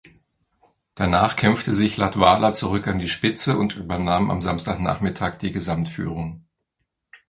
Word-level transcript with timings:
Danach 0.95 1.35
kämpfte 1.35 1.75
sich 1.75 1.97
Latvala 1.97 2.53
zurück 2.53 2.87
an 2.87 2.97
die 2.97 3.07
Spitze 3.07 3.55
und 3.59 3.75
übernahm 3.77 4.31
am 4.31 4.41
Samstagnachmittag 4.41 5.35
die 5.37 5.51
Gesamtführung. 5.51 6.43